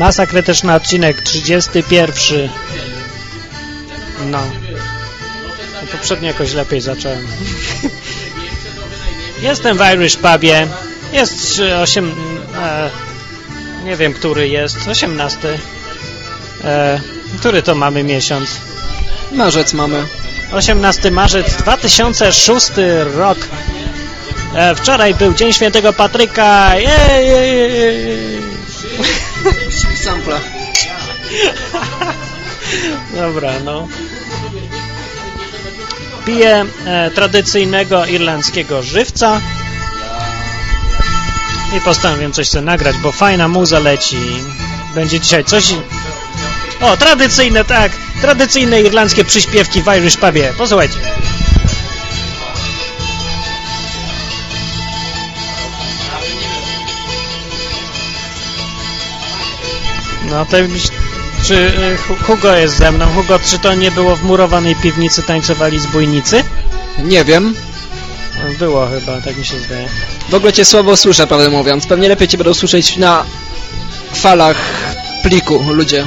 [0.00, 2.48] Masa krytyczna odcinek 31.
[4.26, 4.38] No.
[5.74, 7.26] no poprzednio jakoś lepiej zacząłem.
[9.48, 10.66] Jestem w Irish Pubie.
[11.12, 12.14] Jest 8...
[12.62, 12.90] E,
[13.84, 14.88] nie wiem, który jest.
[14.88, 15.58] 18.
[16.64, 17.00] E,
[17.38, 18.50] który to mamy miesiąc?
[19.32, 20.06] Marzec mamy.
[20.52, 22.70] 18 marzec 2006
[23.16, 23.38] rok.
[24.54, 26.76] E, wczoraj był Dzień Świętego Patryka.
[26.76, 28.19] Jej, jej, jej.
[30.30, 30.40] Sampla.
[33.22, 33.88] Dobra, no.
[36.26, 39.40] Piję e, tradycyjnego irlandzkiego żywca
[41.76, 44.18] i postanowiłem coś sobie nagrać, bo fajna muza leci.
[44.94, 45.74] Będzie dzisiaj coś...
[46.80, 47.92] O, tradycyjne, tak!
[48.20, 50.52] Tradycyjne irlandzkie przyśpiewki w Irish Pubie.
[50.58, 50.96] Posłuchajcie.
[60.30, 60.56] No to
[61.44, 63.06] czy y, Hugo jest ze mną?
[63.06, 66.44] Hugo, czy to nie było w murowanej piwnicy tańcowali zbójnicy?
[66.98, 67.54] Nie wiem.
[68.58, 69.88] Było chyba, tak mi się zdaje.
[70.28, 71.86] W ogóle cię słabo słyszę, prawdę mówiąc.
[71.86, 73.24] Pewnie lepiej cię będą słyszeć na
[74.12, 74.56] falach
[75.22, 76.06] pliku ludzie.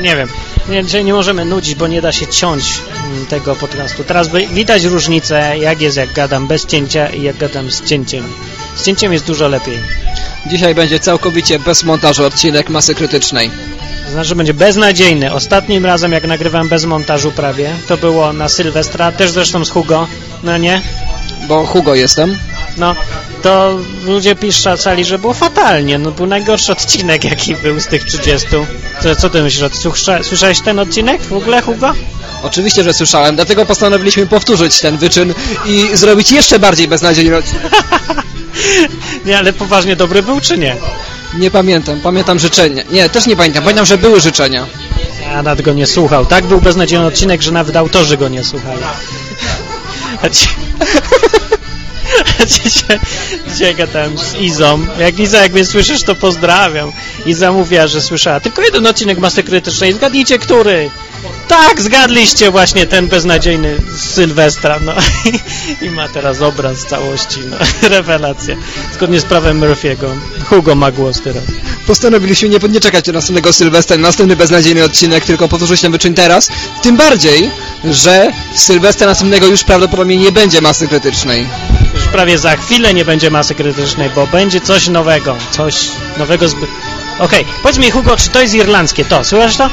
[0.00, 0.28] Nie, wiem.
[0.68, 2.64] Nie, dzisiaj nie możemy nudzić, bo nie da się ciąć
[3.06, 4.04] mm, tego podcastu.
[4.04, 8.24] Teraz widać różnicę, jak jest, jak gadam bez cięcia i jak gadam z cięciem.
[8.76, 9.78] Z cięciem jest dużo lepiej.
[10.48, 13.50] Dzisiaj będzie całkowicie bez montażu odcinek masy krytycznej.
[14.04, 15.32] To znaczy, że będzie beznadziejny.
[15.32, 20.06] Ostatnim razem, jak nagrywałem bez montażu prawie, to było na Sylwestra, też zresztą z Hugo,
[20.42, 20.82] no nie?
[21.48, 22.38] Bo Hugo jestem.
[22.76, 22.96] No,
[23.42, 25.98] to ludzie piszczali, że było fatalnie.
[25.98, 28.46] No, był najgorszy odcinek, jaki był z tych 30.
[29.02, 29.70] Co, co ty myślisz?
[30.22, 31.92] Słyszałeś ten odcinek w ogóle, Hugo?
[32.42, 35.34] Oczywiście, że słyszałem, dlatego postanowiliśmy powtórzyć ten wyczyn
[35.66, 37.72] i zrobić jeszcze bardziej beznadziejny odcinek.
[39.24, 40.76] nie, ale poważnie dobry był, czy nie?
[41.38, 42.82] Nie pamiętam, pamiętam życzenia.
[42.90, 44.66] Nie, też nie pamiętam, pamiętam, że były życzenia.
[45.22, 46.26] Ja nawet go nie słuchał.
[46.26, 48.82] Tak był beznadziejny odcinek, że nawet autorzy go nie słuchali.
[52.64, 52.98] Dzisiaj,
[53.48, 54.86] dzisiaj gadałem z Izą.
[54.98, 56.92] Jak Iza, jak mnie słyszysz, to pozdrawiam.
[57.26, 59.92] Iza mówiła, że słyszała tylko jeden odcinek Masy Krytycznej.
[59.92, 60.90] Zgadnijcie, który?
[61.48, 64.78] Tak, zgadliście właśnie ten beznadziejny z Sylwestra.
[64.84, 64.94] No
[65.86, 67.40] i ma teraz obraz całości.
[67.50, 67.56] No,
[67.88, 68.56] rewelacja.
[68.94, 70.08] Zgodnie z prawem Murphy'ego.
[70.44, 71.42] Hugo ma głos teraz.
[71.86, 76.48] Postanowiliśmy nie, nie czekać do następnego Sylwestra, następny beznadziejny odcinek, tylko powtórzyć ten wyczyn teraz.
[76.82, 77.50] Tym bardziej,
[77.84, 81.46] że Sylwestra następnego już prawdopodobnie nie będzie masy krytycznej.
[82.16, 85.36] Prawie za chwilę nie będzie masy krytycznej, bo będzie coś nowego.
[85.50, 85.88] Coś
[86.18, 86.70] nowego zbyt...
[87.18, 87.54] Okej, okay.
[87.62, 89.04] powiedz mi Hugo, czy to jest irlandzkie?
[89.04, 89.70] To, słyszysz to?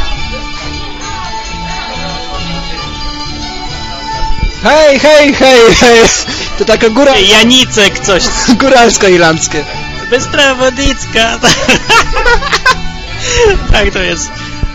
[4.64, 6.00] Hej, hej, hej, hej!
[6.58, 7.14] To taka góra...
[7.16, 8.24] Janicek coś.
[8.62, 9.66] Góralsko-irlandzkie.
[10.10, 11.40] Bezprawodnicka.
[13.74, 14.32] tak to jest.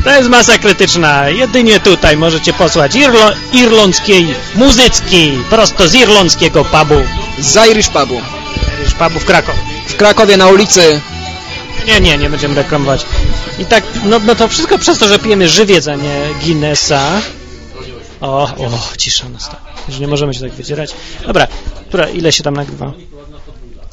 [0.09, 1.29] To jest masa krytyczna.
[1.29, 6.95] Jedynie tutaj możecie posłać irlo irlandzkiej muzyckiej, prosto z irlandzkiego pubu.
[7.39, 8.21] Z Irish pubu.
[8.81, 9.59] Irish pubu w Krakowie.
[9.87, 11.01] W Krakowie na ulicy.
[11.87, 13.07] Nie, nie, nie będziemy reklamować.
[13.59, 17.21] I tak, no, no to wszystko przez to, że pijemy żywiec, a nie Guinnessa.
[18.21, 19.63] O, o, cisza nastała.
[19.89, 20.95] Już nie możemy się tak wycierać.
[21.27, 21.47] Dobra,
[21.89, 22.93] która, ile się tam nagrywa?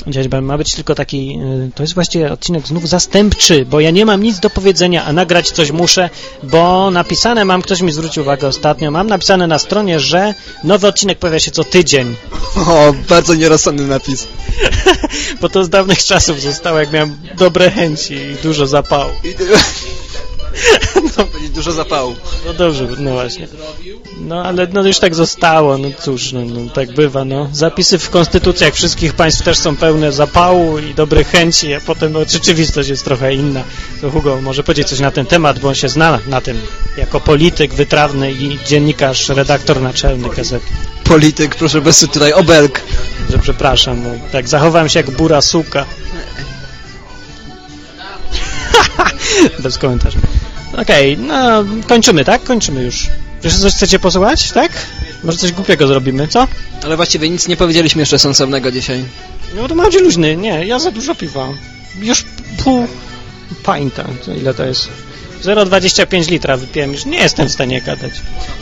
[0.07, 4.05] Dzisiaj ma być tylko taki, y, to jest właściwie odcinek znów zastępczy, bo ja nie
[4.05, 6.09] mam nic do powiedzenia, a nagrać coś muszę,
[6.43, 10.33] bo napisane mam, ktoś mi zwrócił uwagę ostatnio, mam napisane na stronie, że
[10.63, 12.15] nowy odcinek pojawia się co tydzień.
[12.55, 14.27] O, bardzo nierozsądny napis.
[15.41, 19.11] bo to z dawnych czasów zostało, jak miałem dobre chęci i dużo zapału.
[21.17, 22.15] No, dużo zapału.
[22.45, 23.47] No dobrze, no właśnie.
[24.19, 27.49] No ale no już tak zostało, no cóż, no, no tak bywa, no.
[27.53, 32.19] Zapisy w konstytucjach wszystkich państw też są pełne zapału i dobrych chęci, a potem no,
[32.27, 33.63] rzeczywistość jest trochę inna.
[34.01, 36.61] To Hugo może powiedzieć coś na ten temat, bo on się zna na tym,
[36.97, 40.65] jako polityk wytrawny i dziennikarz, redaktor naczelny gazety.
[41.03, 42.81] Polityk, proszę bez tutaj, obelg.
[43.29, 45.85] Że przepraszam, no, tak zachowałem się jak bura suka.
[49.63, 50.17] Bez komentarzy.
[50.81, 52.43] Okej, okay, no kończymy, tak?
[52.43, 53.07] Kończymy już.
[53.43, 54.71] Jeszcze coś chcecie posłuchać, tak?
[55.23, 56.47] Może coś głupiego zrobimy, co?
[56.83, 59.05] Ale właściwie nic nie powiedzieliśmy jeszcze sensownego dzisiaj.
[59.55, 60.37] No to będzie luźny.
[60.37, 61.47] Nie, ja za dużo piwa.
[62.01, 62.25] Już
[62.63, 62.87] pół
[63.65, 64.05] pinta.
[64.37, 64.89] Ile to jest?
[65.43, 66.91] 0,25 litra wypiłem.
[66.91, 68.13] Już nie jestem w stanie gadać.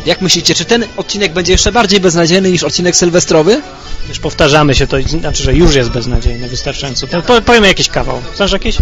[0.06, 3.62] Jak myślicie, czy ten odcinek będzie jeszcze bardziej beznadziejny niż odcinek sylwestrowy?
[4.10, 7.07] Już powtarzamy się, to znaczy, że już jest beznadziejny, wystarczająco.
[7.07, 8.21] To powiemy jakiś kawał.
[8.36, 8.77] Znasz jakiś?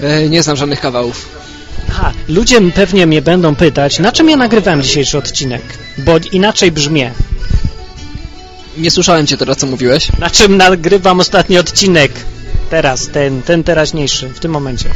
[0.00, 1.45] E, nie znam żadnych kawałów.
[1.98, 5.62] Aha, ludzie pewnie mnie będą pytać, na czym ja nagrywałem dzisiejszy odcinek,
[5.98, 7.12] bo inaczej brzmię.
[8.78, 10.08] Nie słyszałem cię teraz, co mówiłeś.
[10.18, 12.12] Na czym nagrywam ostatni odcinek?
[12.70, 14.88] Teraz, ten, ten teraźniejszy, w tym momencie.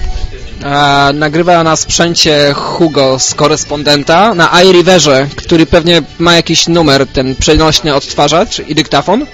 [0.64, 7.37] E, nagrywa na sprzęcie Hugo z korespondenta na iRiverze, który pewnie ma jakiś numer, ten
[7.37, 9.26] przenośny odtwarzacz i dyktafon.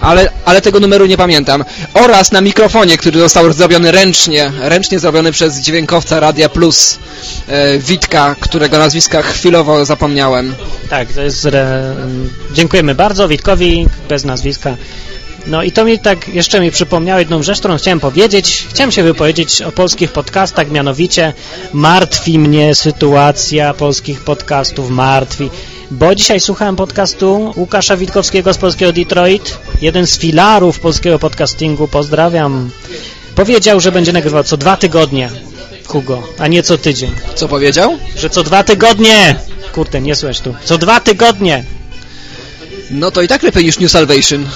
[0.00, 1.64] Ale, ale tego numeru nie pamiętam.
[1.94, 6.98] Oraz na mikrofonie, który został zrobiony ręcznie, ręcznie zrobiony przez dźwiękowca Radia Plus,
[7.48, 10.54] e, Witka, którego nazwiska chwilowo zapomniałem.
[10.90, 11.46] Tak, to jest...
[11.46, 11.94] Re...
[12.52, 14.76] Dziękujemy bardzo Witkowi, bez nazwiska.
[15.46, 18.66] No i to mi tak jeszcze mi przypomniało jedną rzecz, którą chciałem powiedzieć.
[18.70, 21.32] Chciałem się wypowiedzieć o polskich podcastach, mianowicie
[21.72, 25.50] martwi mnie sytuacja polskich podcastów, martwi.
[25.90, 32.70] Bo dzisiaj słuchałem podcastu Łukasza Witkowskiego z polskiego Detroit, jeden z filarów polskiego podcastingu, pozdrawiam.
[33.34, 35.30] Powiedział, że będzie nagrywał co dwa tygodnie,
[35.86, 37.12] Hugo, a nie co tydzień.
[37.34, 37.98] Co powiedział?
[38.16, 39.36] Że co dwa tygodnie!
[39.72, 40.54] Kurde, nie słysz tu.
[40.64, 41.64] Co dwa tygodnie!
[42.90, 44.46] No to i tak lepiej niż New Salvation.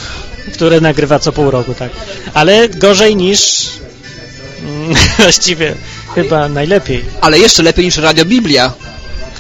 [0.53, 1.91] które nagrywa co pół roku, tak.
[2.35, 3.69] Ale gorzej niż...
[4.63, 5.75] mm, Właściwie
[6.15, 7.05] chyba najlepiej.
[7.21, 8.73] Ale jeszcze lepiej niż Radio Biblia.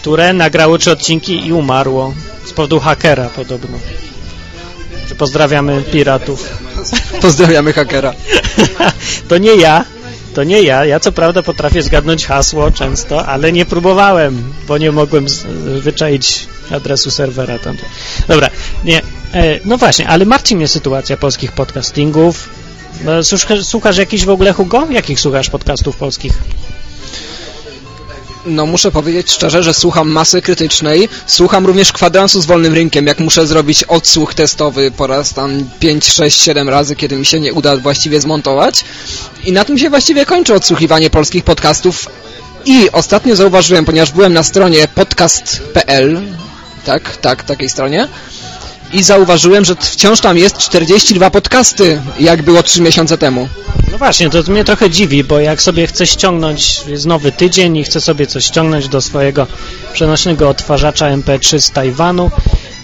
[0.04, 2.14] Które nagrało trzy odcinki i umarło.
[2.44, 3.78] Z powodu hakera podobno.
[5.18, 6.48] Pozdrawiamy piratów.
[7.22, 8.12] Pozdrawiamy hakera.
[9.28, 9.84] to nie ja.
[10.34, 10.84] To nie ja.
[10.84, 15.26] Ja co prawda potrafię zgadnąć hasło często, ale nie próbowałem, bo nie mogłem
[15.80, 17.76] wyczaić adresu serwera tam.
[18.28, 18.50] Dobra,
[18.84, 19.02] nie.
[19.34, 22.48] E, no właśnie, ale martwi mnie sytuacja polskich podcastingów.
[23.06, 24.86] E, Słuchasz, słuchasz jakichś w ogóle, Hugo?
[24.90, 26.32] Jakich słuchasz podcastów polskich?
[28.46, 33.18] No muszę powiedzieć szczerze, że słucham masy krytycznej, słucham również kwadransu z wolnym rynkiem, jak
[33.18, 37.52] muszę zrobić odsłuch testowy po raz tam 5, 6, 7 razy, kiedy mi się nie
[37.52, 38.84] uda właściwie zmontować.
[39.44, 42.06] I na tym się właściwie kończy odsłuchiwanie polskich podcastów.
[42.64, 46.22] I ostatnio zauważyłem, ponieważ byłem na stronie podcast.pl,
[46.84, 48.08] tak, tak, takiej stronie,
[48.94, 53.48] i zauważyłem, że wciąż tam jest 42 podcasty, jak było 3 miesiące temu.
[53.92, 57.84] No właśnie, to mnie trochę dziwi, bo jak sobie chcę ściągnąć, jest nowy tydzień i
[57.84, 59.46] chcę sobie coś ściągnąć do swojego
[59.92, 62.30] przenośnego odtwarzacza MP3 z Tajwanu,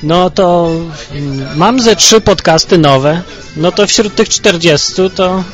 [0.02, 0.70] no to
[1.12, 3.22] mm, mam ze trzy podcasty nowe,
[3.56, 5.44] no to wśród tych 40 to,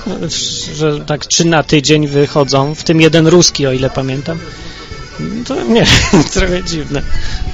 [0.74, 4.38] że tak trzy na tydzień wychodzą, w tym jeden ruski, o ile pamiętam.
[5.46, 5.86] To nie,
[6.34, 7.02] trochę dziwne.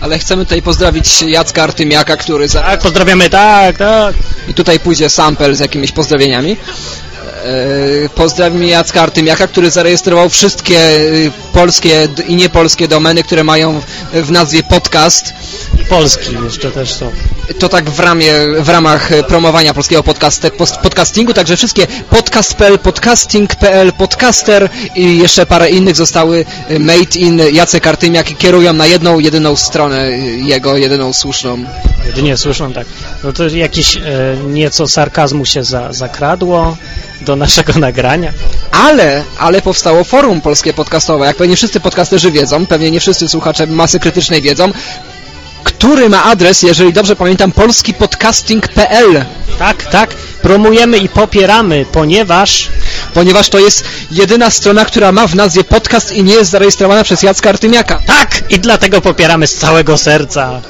[0.01, 2.63] Ale chcemy tutaj pozdrowić Jacka Artymiaka, który za...
[2.63, 4.15] Tak, pozdrawiamy, tak, tak.
[4.49, 6.57] I tutaj pójdzie sample z jakimiś pozdrowieniami.
[7.45, 13.81] E, Pozdrawiam Jacka Artymiaka, który zarejestrował wszystkie y, polskie i niepolskie domeny, które mają
[14.13, 15.33] w nazwie podcast.
[15.89, 17.13] Polski jeszcze też są.
[17.59, 20.43] To tak w, ramie, w ramach e, promowania polskiego podcast,
[20.83, 27.87] podcastingu, także wszystkie podcast.pl, podcasting.pl, podcaster i jeszcze parę innych zostały e, made in Jacek
[27.87, 31.65] Artymiak i kierują na jedną, jedyną stronę e, jego, jedyną słuszną.
[32.07, 32.87] Jedynie słyszą tak.
[33.25, 34.01] No to jakieś e,
[34.47, 36.77] nieco sarkazmu się za, zakradło
[37.23, 38.33] do naszego nagrania.
[38.73, 43.67] Ale, ale powstało forum polskie podcastowe, jak pewnie wszyscy podcasterzy wiedzą, pewnie nie wszyscy słuchacze
[43.67, 44.73] masy krytycznej wiedzą,
[45.65, 49.25] który ma adres, jeżeli dobrze pamiętam, polskipodcasting.pl,
[49.59, 52.69] Tak, tak, promujemy i popieramy, ponieważ
[53.15, 57.23] ponieważ to jest jedyna strona, która ma w nazwie podcast i nie jest zarejestrowana przez
[57.23, 58.03] Jacka Artymiaka.
[58.07, 60.61] tak i dlatego popieramy z całego serca.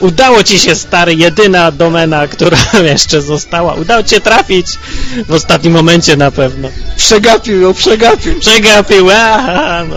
[0.00, 2.58] Udało ci się, stary, jedyna domena, która
[2.92, 3.74] jeszcze została.
[3.74, 4.66] Udało ci się trafić
[5.28, 6.68] w ostatnim momencie na pewno.
[6.96, 8.40] Przegapił ją, przegapił.
[8.40, 9.96] Przegapił, aha, no.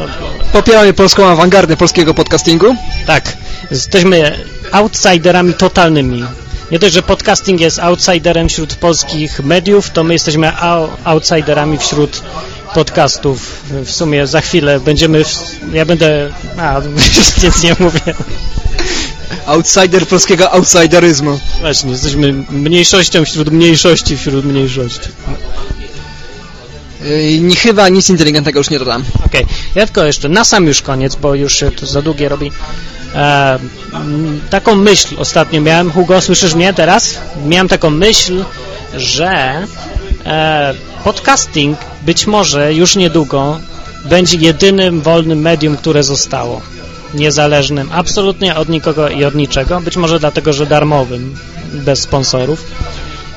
[0.53, 2.75] Popieramy polską awangardę polskiego podcastingu.
[3.07, 3.37] Tak,
[3.71, 4.39] jesteśmy
[4.71, 6.25] outsiderami totalnymi.
[6.71, 10.51] Nie dość, że podcasting jest outsiderem wśród polskich mediów, to my jesteśmy
[11.03, 12.21] outsiderami wśród
[12.73, 13.63] podcastów.
[13.85, 15.23] W sumie za chwilę będziemy...
[15.23, 15.73] W...
[15.73, 16.29] Ja będę...
[16.57, 16.81] A,
[17.43, 18.01] nic nie mówię.
[19.45, 21.39] Outsider polskiego outsideryzmu.
[21.59, 25.09] Właśnie, jesteśmy mniejszością wśród mniejszości wśród mniejszości.
[27.01, 29.03] Yy, nie, chyba nic inteligentnego już nie dodam.
[29.25, 29.45] Okej,
[29.75, 32.51] ja tylko jeszcze na sam już koniec, bo już się to za długie robi.
[33.15, 33.59] E,
[34.49, 37.17] taką myśl ostatnio miałem, Hugo, słyszysz mnie teraz?
[37.45, 38.45] Miałem taką myśl,
[38.97, 39.65] że
[40.25, 43.59] e, podcasting być może już niedługo
[44.05, 46.61] będzie jedynym wolnym medium, które zostało.
[47.13, 49.81] Niezależnym, absolutnie od nikogo i od niczego.
[49.81, 51.35] Być może dlatego, że darmowym,
[51.73, 52.63] bez sponsorów.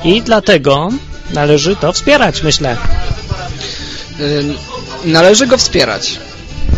[0.04, 0.88] I dlatego
[1.34, 2.76] należy to wspierać, myślę.
[5.04, 6.18] Należy go wspierać.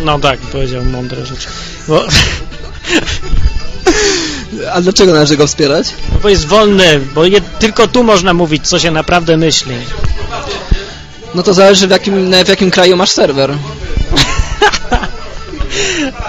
[0.03, 1.47] No tak, powiedział mądre rzeczy.
[1.87, 2.05] Bo,
[4.73, 5.87] A dlaczego należy go wspierać?
[6.23, 9.75] bo jest wolny, bo je, tylko tu można mówić, co się naprawdę myśli.
[11.35, 13.53] No to zależy w jakim, w jakim kraju masz serwer.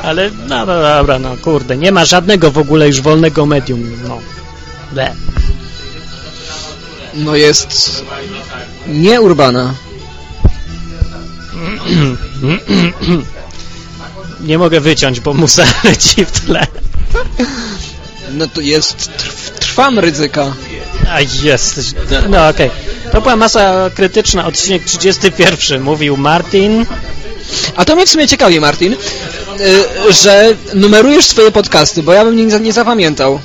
[0.02, 4.18] Ale, no, no dobra, no kurde, nie ma żadnego w ogóle już wolnego medium, no.
[4.92, 5.14] Ble.
[7.14, 8.04] No jest...
[8.88, 9.74] Nie Urbana.
[14.40, 16.66] Nie mogę wyciąć, bo muza leci w tle.
[18.32, 19.16] No to jest...
[19.16, 20.54] Trw, trwam ryzyka.
[21.10, 21.86] A jesteś...
[22.28, 22.70] No okej.
[23.12, 25.82] To była masa krytyczna, odcinek 31.
[25.82, 26.86] Mówił Martin.
[27.76, 28.96] A to mnie w sumie ciekawi, Martin, y,
[30.12, 33.40] że numerujesz swoje podcasty, bo ja bym nie, nie zapamiętał.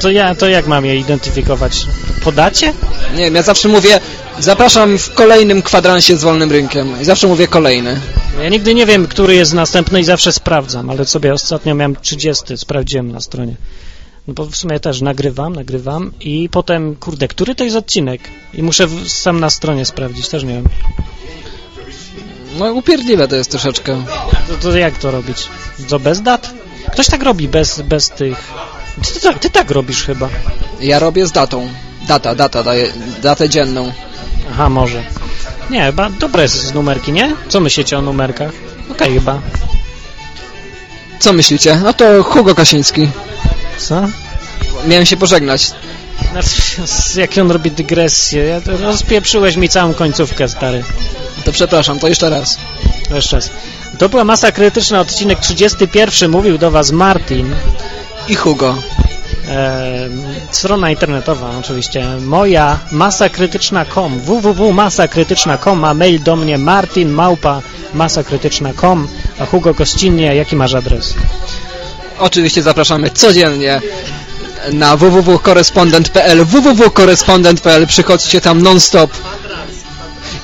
[0.00, 1.86] To ja, to jak mam je identyfikować?
[2.24, 2.72] Podacie?
[3.14, 4.00] Nie wiem, ja zawsze mówię,
[4.38, 7.00] zapraszam w kolejnym kwadransie z wolnym rynkiem.
[7.00, 8.00] I zawsze mówię kolejny.
[8.42, 12.58] Ja nigdy nie wiem, który jest następny i zawsze sprawdzam, ale sobie ostatnio miałem 30,
[12.58, 13.54] sprawdziłem na stronie.
[14.28, 18.20] No bo w sumie też nagrywam, nagrywam i potem, kurde, który to jest odcinek?
[18.54, 20.68] I muszę sam na stronie sprawdzić, też nie wiem.
[22.58, 24.04] No upierdliwe to jest troszeczkę.
[24.48, 25.48] To, to jak to robić?
[25.86, 26.50] Co, bez dat?
[26.92, 28.52] Ktoś tak robi bez, bez tych...
[29.02, 30.28] Ty, ty, ty tak robisz chyba.
[30.80, 31.68] Ja robię z datą.
[32.08, 33.92] Data, data, daję datę dzienną.
[34.50, 35.02] Aha, może.
[35.70, 37.34] Nie, chyba dobre jest z numerki, nie?
[37.48, 38.52] Co myślicie o numerkach?
[38.90, 39.40] Okej, chyba.
[41.18, 41.80] Co myślicie?
[41.84, 43.08] No to Hugo Kasiński.
[43.78, 44.02] Co?
[44.86, 45.70] Miałem się pożegnać.
[46.32, 48.60] Znaczy, jak on robi dygresję.
[48.66, 50.84] Rozpieprzyłeś mi całą końcówkę, stary.
[51.46, 52.58] To przepraszam, to jeszcze raz.
[53.14, 53.50] Jeszcze raz.
[53.98, 56.30] To była masa krytyczna, odcinek 31.
[56.30, 57.54] Mówił do Was Martin.
[58.28, 58.74] I Hugo.
[59.48, 60.08] E,
[60.50, 62.06] strona internetowa oczywiście.
[62.20, 67.62] Moja masakrytyczna.com www.masakrytyczna.com a mail do mnie martin małpa
[67.94, 71.14] masakrytyczna.com a Hugo Gościnnie, jaki masz adres?
[72.18, 73.80] Oczywiście zapraszamy codziennie
[74.72, 79.10] na www.korespondent.pl www.korespondent.pl Przychodźcie tam non-stop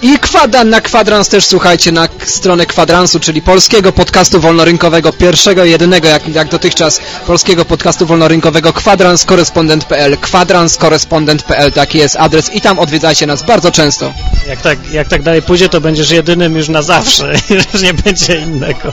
[0.02, 6.08] i kwadan na kwadrans też słuchajcie na stronę kwadransu, czyli polskiego podcastu wolnorynkowego, pierwszego, jedynego
[6.08, 13.42] jak, jak dotychczas polskiego podcastu wolnorynkowego kwadranskorespondent.pl kwadranskorespondent.pl taki jest adres i tam odwiedzajcie nas
[13.42, 14.12] bardzo często.
[14.48, 18.40] Jak tak, jak tak dalej pójdzie, to będziesz jedynym już na zawsze, już nie będzie
[18.40, 18.92] innego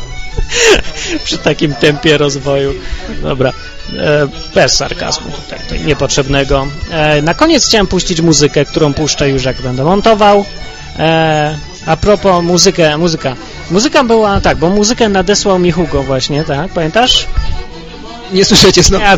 [1.25, 2.73] przy takim tempie rozwoju.
[3.21, 3.53] Dobra,
[3.97, 6.67] e, bez sarkazmu tutaj niepotrzebnego.
[6.91, 10.45] E, na koniec chciałem puścić muzykę, którą puszczę już jak będę montował.
[10.99, 13.35] E, a propos muzykę, muzyka.
[13.71, 17.27] Muzyka była, tak, bo muzykę nadesłał mi Hugo właśnie, tak, pamiętasz?
[18.33, 19.03] Nie słyszycie znowu.
[19.03, 19.17] Ja,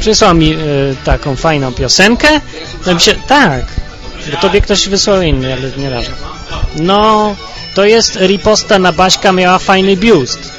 [0.00, 0.56] przysłał mi e,
[1.04, 2.40] taką fajną piosenkę,
[2.86, 3.64] no mi się, tak,
[4.30, 6.14] bo tobie ktoś wysłał inny, ale nie ważne.
[6.76, 7.34] No,
[7.74, 10.52] to jest riposta na Baśka miała fajny biust.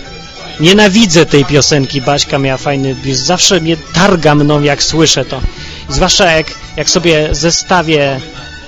[0.59, 3.25] Nienawidzę tej piosenki Baśka miała fajny biust.
[3.25, 5.41] Zawsze mnie targa mną, jak słyszę to.
[5.89, 8.19] Zwłaszcza jak, jak sobie zestawię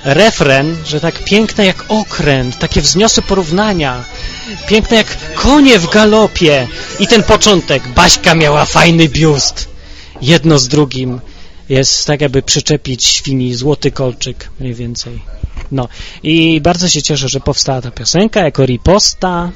[0.04, 4.04] refren, że tak piękne jak okręt, takie wzniosłe porównania,
[4.68, 6.68] piękne jak konie w galopie
[7.00, 9.68] i ten początek, Baśka miała fajny biust.
[10.22, 11.20] Jedno z drugim
[11.68, 15.22] jest tak, jakby przyczepić świni złoty kolczyk, mniej więcej.
[15.72, 15.88] No
[16.22, 19.50] i bardzo się cieszę, że powstała ta piosenka jako riposta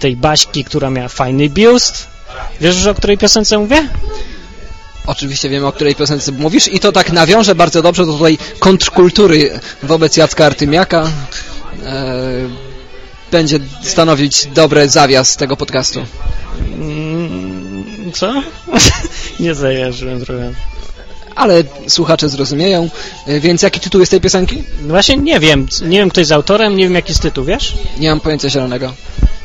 [0.00, 2.06] tej Baśki, która miała fajny biust.
[2.60, 3.88] Wiesz o której piosence mówię?
[5.06, 9.60] Oczywiście wiem, o której piosence mówisz i to tak nawiąże bardzo dobrze do tej kontrkultury
[9.82, 11.10] wobec Jacka Artymiaka.
[11.84, 12.32] E,
[13.30, 16.04] będzie stanowić dobry zawias tego podcastu.
[16.74, 18.32] Mm, co?
[19.40, 20.52] Nie zajarzyłem trochę.
[21.36, 22.90] Ale słuchacze zrozumieją.
[23.26, 24.62] E, Więc jaki tytuł jest tej piosenki?
[24.82, 25.66] Właśnie nie wiem.
[25.82, 27.74] Nie wiem, kto jest autorem, nie wiem, jaki jest tytuł, wiesz?
[27.98, 28.92] Nie mam pojęcia zielonego.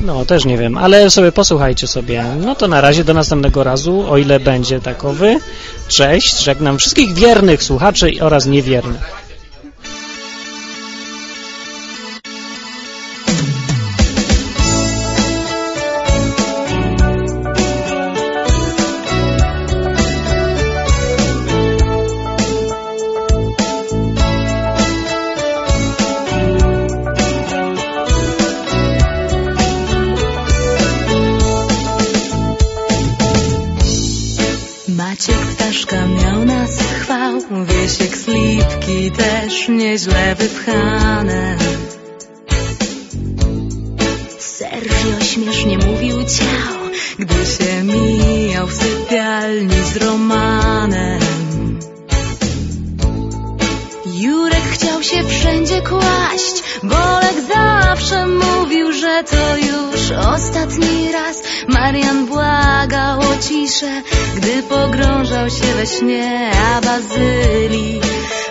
[0.00, 2.24] No, też nie wiem, ale sobie posłuchajcie sobie.
[2.40, 5.38] No to na razie do następnego razu, o ile będzie takowy.
[5.88, 9.27] Cześć, żegnam wszystkich wiernych słuchaczy oraz niewiernych.
[39.98, 41.56] Nieźle wypchane.
[44.38, 46.78] Sergio śmiesznie mówił ciał,
[47.18, 51.20] gdy się mijał w sypialni z Romanem.
[54.06, 61.42] Jurek chciał się wszędzie kłaść, Bolek zawsze mówił, że to już ostatni raz.
[61.68, 64.02] Marian błagał o ciszę,
[64.36, 68.00] gdy pogrążał się we śnie, a Bazyli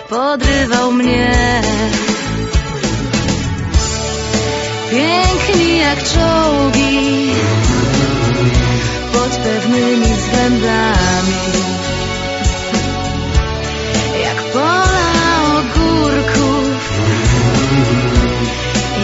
[0.08, 1.62] podrywał mnie.
[4.90, 7.32] Piękni jak czołgi,
[9.12, 11.32] pod pewnymi względami.
[14.22, 17.00] Jak pola ogórków,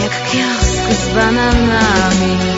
[0.02, 2.53] jak kiosk z bananami.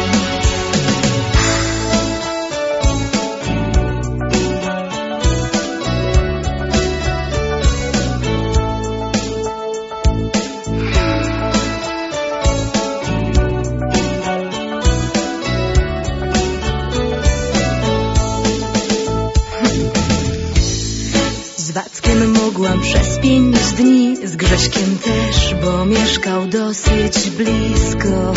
[26.57, 28.33] Dosyć blisko.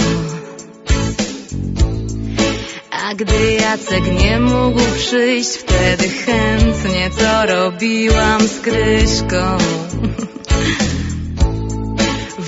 [2.92, 9.58] A gdy Jacek nie mógł przyjść, wtedy chętnie co robiłam z Kryśką.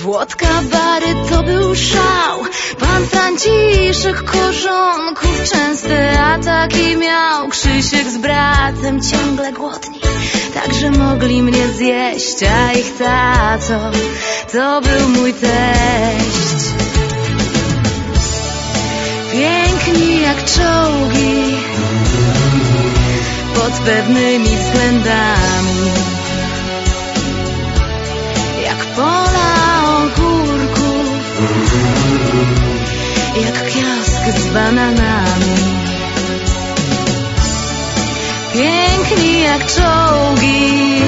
[0.02, 2.42] Włodka bary to był szał.
[2.80, 7.48] Pan Franciszek korzonków Częste ataki miał.
[7.48, 10.00] Krzysiek z bratem ciągle głodni.
[10.54, 13.90] Także mogli mnie zjeść A ich tato
[14.52, 16.64] to był mój teść.
[19.32, 21.56] Piękni jak czołgi
[23.54, 25.90] Pod pewnymi względami.
[28.64, 29.41] Jak pola
[39.52, 41.02] jak czołgi.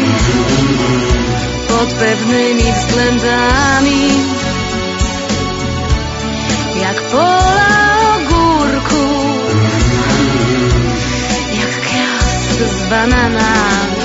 [1.68, 4.08] Pod pewnymi względami.
[6.80, 9.54] Jak pola ogórków
[11.60, 14.03] Jak kiosk z bananami